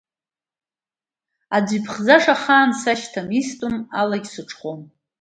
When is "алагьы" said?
3.99-4.29